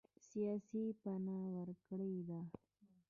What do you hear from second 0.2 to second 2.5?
سیاسي پناه ورکړې ده.